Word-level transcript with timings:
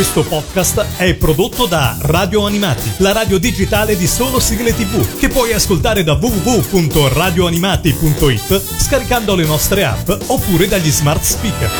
Questo 0.00 0.24
podcast 0.24 0.96
è 0.96 1.12
prodotto 1.12 1.66
da 1.66 1.94
Radio 2.00 2.46
Animati, 2.46 2.90
la 3.00 3.12
radio 3.12 3.36
digitale 3.36 3.98
di 3.98 4.06
solo 4.06 4.40
sigle 4.40 4.74
tv, 4.74 5.18
che 5.18 5.28
puoi 5.28 5.52
ascoltare 5.52 6.02
da 6.02 6.14
www.radioanimati.it 6.14 8.62
scaricando 8.78 9.34
le 9.34 9.44
nostre 9.44 9.84
app 9.84 10.10
oppure 10.28 10.68
dagli 10.68 10.90
smart 10.90 11.22
speaker. 11.22 11.70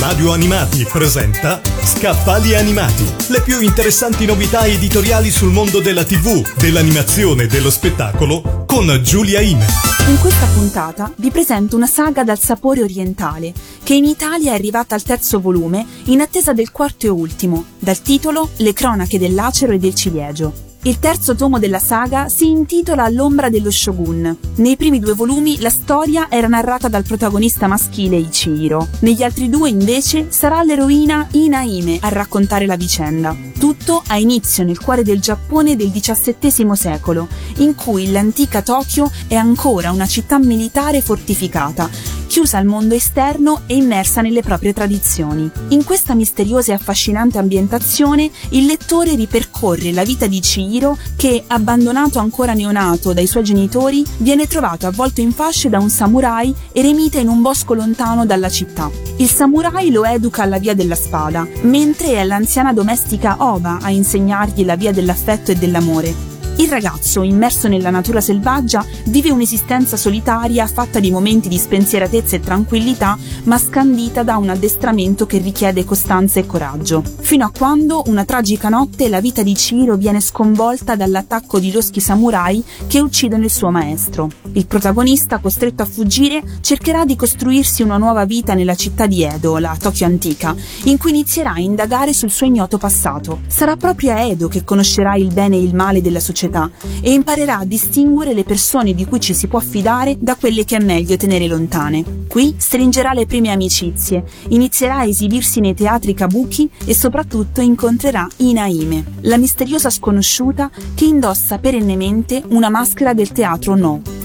Radio 0.00 0.32
Animati 0.32 0.84
presenta 0.90 1.60
Scaffali 1.82 2.56
Animati, 2.56 3.04
le 3.28 3.42
più 3.42 3.60
interessanti 3.60 4.24
novità 4.24 4.64
editoriali 4.64 5.30
sul 5.30 5.52
mondo 5.52 5.80
della 5.80 6.04
TV, 6.04 6.44
dell'animazione 6.56 7.44
e 7.44 7.46
dello 7.46 7.70
spettacolo 7.70 8.64
con 8.66 9.00
Giulia 9.04 9.40
Ime. 9.40 9.94
In 10.08 10.20
questa 10.20 10.46
puntata 10.46 11.12
vi 11.16 11.32
presento 11.32 11.74
una 11.74 11.88
saga 11.88 12.22
dal 12.22 12.38
sapore 12.38 12.84
orientale, 12.84 13.52
che 13.86 13.94
in 13.94 14.04
Italia 14.04 14.50
è 14.50 14.54
arrivata 14.54 14.96
al 14.96 15.04
terzo 15.04 15.38
volume 15.38 15.86
in 16.06 16.20
attesa 16.20 16.52
del 16.52 16.72
quarto 16.72 17.06
e 17.06 17.08
ultimo, 17.08 17.66
dal 17.78 18.02
titolo 18.02 18.50
Le 18.56 18.72
cronache 18.72 19.16
dell'acero 19.16 19.74
e 19.74 19.78
del 19.78 19.94
ciliegio. 19.94 20.66
Il 20.86 21.00
terzo 21.00 21.34
tomo 21.34 21.58
della 21.58 21.80
saga 21.80 22.28
si 22.28 22.48
intitola 22.48 23.08
L'ombra 23.08 23.48
dello 23.48 23.72
shogun. 23.72 24.36
Nei 24.56 24.76
primi 24.76 25.00
due 25.00 25.14
volumi 25.14 25.60
la 25.60 25.70
storia 25.70 26.28
era 26.30 26.46
narrata 26.46 26.86
dal 26.86 27.02
protagonista 27.02 27.66
maschile 27.66 28.16
Ichiro. 28.16 28.86
Negli 29.00 29.24
altri 29.24 29.48
due 29.48 29.68
invece 29.68 30.26
sarà 30.30 30.62
l'eroina 30.62 31.26
Inaime 31.32 31.98
a 32.00 32.08
raccontare 32.08 32.66
la 32.66 32.76
vicenda. 32.76 33.36
Tutto 33.58 34.00
ha 34.06 34.16
inizio 34.16 34.62
nel 34.62 34.78
cuore 34.78 35.02
del 35.02 35.20
Giappone 35.20 35.74
del 35.74 35.90
XVII 35.90 36.76
secolo, 36.76 37.26
in 37.56 37.74
cui 37.74 38.12
l'antica 38.12 38.62
Tokyo 38.62 39.10
è 39.26 39.34
ancora 39.34 39.90
una 39.90 40.06
città 40.06 40.38
militare 40.38 41.00
fortificata, 41.00 41.90
chiusa 42.36 42.58
al 42.58 42.66
mondo 42.66 42.94
esterno 42.94 43.62
e 43.66 43.76
immersa 43.76 44.20
nelle 44.20 44.42
proprie 44.42 44.74
tradizioni. 44.74 45.50
In 45.68 45.84
questa 45.84 46.14
misteriosa 46.14 46.72
e 46.72 46.74
affascinante 46.74 47.38
ambientazione 47.38 48.30
il 48.50 48.66
lettore 48.66 49.14
ripercorre 49.14 49.90
la 49.90 50.04
vita 50.04 50.26
di 50.26 50.38
Chihiro 50.40 50.98
che, 51.16 51.44
abbandonato 51.46 52.18
ancora 52.18 52.52
neonato 52.52 53.14
dai 53.14 53.26
suoi 53.26 53.42
genitori, 53.42 54.04
viene 54.18 54.46
trovato 54.46 54.86
avvolto 54.86 55.22
in 55.22 55.32
fasce 55.32 55.70
da 55.70 55.78
un 55.78 55.88
samurai 55.88 56.54
eremita 56.72 57.18
in 57.18 57.28
un 57.28 57.40
bosco 57.40 57.72
lontano 57.72 58.26
dalla 58.26 58.50
città. 58.50 58.90
Il 59.16 59.30
samurai 59.30 59.90
lo 59.90 60.04
educa 60.04 60.42
alla 60.42 60.58
via 60.58 60.74
della 60.74 60.94
spada, 60.94 61.48
mentre 61.62 62.16
è 62.16 62.24
l'anziana 62.24 62.74
domestica 62.74 63.36
Oba 63.38 63.78
a 63.80 63.88
insegnargli 63.88 64.62
la 64.62 64.76
via 64.76 64.92
dell'affetto 64.92 65.52
e 65.52 65.54
dell'amore. 65.54 66.35
Il 66.58 66.68
ragazzo, 66.68 67.22
immerso 67.22 67.68
nella 67.68 67.90
natura 67.90 68.22
selvaggia, 68.22 68.84
vive 69.06 69.30
un'esistenza 69.30 69.98
solitaria 69.98 70.66
fatta 70.66 71.00
di 71.00 71.10
momenti 71.10 71.48
di 71.48 71.58
spensieratezza 71.58 72.36
e 72.36 72.40
tranquillità, 72.40 73.18
ma 73.44 73.58
scandita 73.58 74.22
da 74.22 74.38
un 74.38 74.48
addestramento 74.48 75.26
che 75.26 75.36
richiede 75.36 75.84
costanza 75.84 76.40
e 76.40 76.46
coraggio. 76.46 77.02
Fino 77.02 77.44
a 77.44 77.52
quando, 77.56 78.04
una 78.06 78.24
tragica 78.24 78.70
notte, 78.70 79.10
la 79.10 79.20
vita 79.20 79.42
di 79.42 79.54
Ciro 79.54 79.96
viene 79.96 80.20
sconvolta 80.20 80.96
dall'attacco 80.96 81.58
di 81.58 81.70
loschi 81.70 82.00
samurai 82.00 82.64
che 82.86 83.00
uccidono 83.00 83.44
il 83.44 83.50
suo 83.50 83.70
maestro. 83.70 84.30
Il 84.56 84.66
protagonista, 84.66 85.36
costretto 85.36 85.82
a 85.82 85.84
fuggire, 85.84 86.42
cercherà 86.62 87.04
di 87.04 87.14
costruirsi 87.14 87.82
una 87.82 87.98
nuova 87.98 88.24
vita 88.24 88.54
nella 88.54 88.74
città 88.74 89.06
di 89.06 89.22
Edo, 89.22 89.58
la 89.58 89.76
Tokyo 89.78 90.06
antica, 90.06 90.56
in 90.84 90.96
cui 90.96 91.10
inizierà 91.10 91.52
a 91.52 91.60
indagare 91.60 92.14
sul 92.14 92.30
suo 92.30 92.46
ignoto 92.46 92.78
passato. 92.78 93.40
Sarà 93.48 93.76
proprio 93.76 94.12
a 94.12 94.20
Edo 94.20 94.48
che 94.48 94.64
conoscerà 94.64 95.14
il 95.16 95.30
bene 95.30 95.56
e 95.56 95.62
il 95.62 95.74
male 95.74 96.00
della 96.00 96.20
società 96.20 96.70
e 97.02 97.12
imparerà 97.12 97.58
a 97.58 97.64
distinguere 97.66 98.32
le 98.32 98.44
persone 98.44 98.94
di 98.94 99.04
cui 99.04 99.20
ci 99.20 99.34
si 99.34 99.46
può 99.46 99.60
fidare 99.60 100.16
da 100.18 100.36
quelle 100.36 100.64
che 100.64 100.76
è 100.76 100.82
meglio 100.82 101.18
tenere 101.18 101.46
lontane. 101.48 102.24
Qui 102.26 102.54
stringerà 102.56 103.12
le 103.12 103.26
prime 103.26 103.50
amicizie, 103.50 104.24
inizierà 104.48 105.00
a 105.00 105.04
esibirsi 105.04 105.60
nei 105.60 105.74
teatri 105.74 106.14
kabuki 106.14 106.70
e 106.86 106.94
soprattutto 106.94 107.60
incontrerà 107.60 108.26
Inaime, 108.36 109.04
la 109.20 109.36
misteriosa 109.36 109.90
sconosciuta 109.90 110.70
che 110.94 111.04
indossa 111.04 111.58
perennemente 111.58 112.42
una 112.48 112.70
maschera 112.70 113.12
del 113.12 113.32
teatro 113.32 113.74
no. 113.74 114.15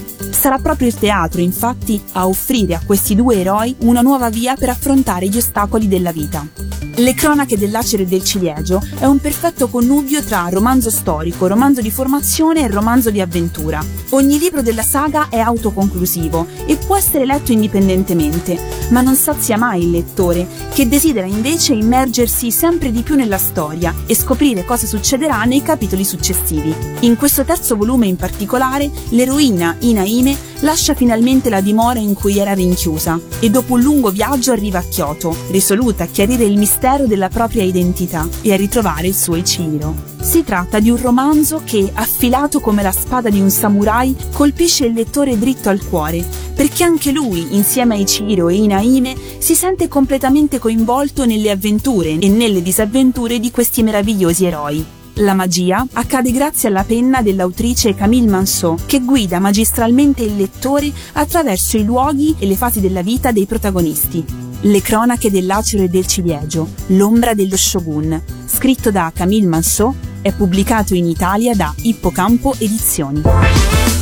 Sarà 0.42 0.58
proprio 0.58 0.88
il 0.88 0.94
teatro, 0.94 1.40
infatti, 1.40 2.02
a 2.14 2.26
offrire 2.26 2.74
a 2.74 2.80
questi 2.84 3.14
due 3.14 3.38
eroi 3.38 3.76
una 3.82 4.00
nuova 4.00 4.28
via 4.28 4.56
per 4.56 4.70
affrontare 4.70 5.28
gli 5.28 5.36
ostacoli 5.36 5.86
della 5.86 6.10
vita. 6.10 6.71
Le 6.96 7.14
cronache 7.14 7.56
dell'acero 7.56 8.02
e 8.02 8.06
del 8.06 8.22
ciliegio 8.22 8.82
è 8.98 9.06
un 9.06 9.18
perfetto 9.18 9.68
connubio 9.68 10.22
tra 10.22 10.48
romanzo 10.50 10.90
storico, 10.90 11.46
romanzo 11.46 11.80
di 11.80 11.90
formazione 11.90 12.60
e 12.62 12.68
romanzo 12.68 13.10
di 13.10 13.20
avventura. 13.20 13.82
Ogni 14.10 14.38
libro 14.38 14.60
della 14.60 14.82
saga 14.82 15.28
è 15.30 15.38
autoconclusivo 15.38 16.46
e 16.66 16.76
può 16.76 16.94
essere 16.94 17.24
letto 17.24 17.50
indipendentemente, 17.50 18.58
ma 18.90 19.00
non 19.00 19.14
sazia 19.14 19.56
mai 19.56 19.84
il 19.84 19.90
lettore, 19.90 20.46
che 20.74 20.86
desidera 20.86 21.26
invece 21.26 21.72
immergersi 21.72 22.50
sempre 22.50 22.90
di 22.92 23.00
più 23.00 23.14
nella 23.14 23.38
storia 23.38 23.94
e 24.06 24.14
scoprire 24.14 24.66
cosa 24.66 24.86
succederà 24.86 25.44
nei 25.44 25.62
capitoli 25.62 26.04
successivi. 26.04 26.74
In 27.00 27.16
questo 27.16 27.42
terzo 27.44 27.74
volume 27.74 28.06
in 28.06 28.16
particolare, 28.16 28.90
l'eroina 29.10 29.76
Inaime 29.78 30.50
lascia 30.62 30.94
finalmente 30.94 31.50
la 31.50 31.60
dimora 31.60 31.98
in 31.98 32.14
cui 32.14 32.38
era 32.38 32.52
rinchiusa 32.52 33.20
e 33.40 33.50
dopo 33.50 33.74
un 33.74 33.80
lungo 33.80 34.10
viaggio 34.10 34.52
arriva 34.52 34.78
a 34.78 34.82
Kyoto, 34.82 35.36
risoluta 35.50 36.04
a 36.04 36.08
chiarire 36.08 36.44
il 36.44 36.58
mistero 36.58 37.06
della 37.06 37.28
propria 37.28 37.62
identità 37.62 38.28
e 38.42 38.52
a 38.52 38.56
ritrovare 38.56 39.06
il 39.06 39.14
suo 39.14 39.36
Ichiro. 39.36 40.10
Si 40.20 40.44
tratta 40.44 40.78
di 40.78 40.88
un 40.88 41.00
romanzo 41.00 41.62
che, 41.64 41.90
affilato 41.92 42.60
come 42.60 42.82
la 42.82 42.92
spada 42.92 43.28
di 43.28 43.40
un 43.40 43.50
samurai, 43.50 44.14
colpisce 44.32 44.86
il 44.86 44.92
lettore 44.92 45.38
dritto 45.38 45.68
al 45.68 45.84
cuore, 45.84 46.24
perché 46.54 46.84
anche 46.84 47.10
lui, 47.10 47.56
insieme 47.56 47.96
a 47.96 47.98
Ichiro 47.98 48.48
e 48.48 48.54
Inaime, 48.54 49.16
si 49.38 49.54
sente 49.54 49.88
completamente 49.88 50.58
coinvolto 50.58 51.26
nelle 51.26 51.50
avventure 51.50 52.18
e 52.18 52.28
nelle 52.28 52.62
disavventure 52.62 53.40
di 53.40 53.50
questi 53.50 53.82
meravigliosi 53.82 54.44
eroi. 54.44 55.01
La 55.16 55.34
magia 55.34 55.86
accade 55.92 56.32
grazie 56.32 56.68
alla 56.68 56.84
penna 56.84 57.20
dell'autrice 57.20 57.94
Camille 57.94 58.28
Manceau, 58.28 58.78
che 58.86 59.00
guida 59.00 59.40
magistralmente 59.40 60.22
il 60.22 60.36
lettore 60.36 60.90
attraverso 61.12 61.76
i 61.76 61.84
luoghi 61.84 62.34
e 62.38 62.46
le 62.46 62.56
fasi 62.56 62.80
della 62.80 63.02
vita 63.02 63.30
dei 63.30 63.44
protagonisti. 63.44 64.24
Le 64.62 64.80
cronache 64.80 65.30
dell'acero 65.30 65.82
e 65.82 65.88
del 65.88 66.06
ciliegio, 66.06 66.68
l'ombra 66.88 67.34
dello 67.34 67.56
shogun, 67.56 68.22
scritto 68.46 68.90
da 68.90 69.12
Camille 69.14 69.48
Manceau, 69.48 69.94
è 70.22 70.32
pubblicato 70.32 70.94
in 70.94 71.06
Italia 71.06 71.54
da 71.54 71.74
Ippocampo 71.82 72.54
Edizioni. 72.58 74.01